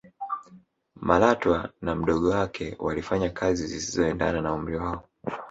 [1.01, 5.03] malatwa na mdogo wake walifanya kazi zisizoendana na umri wao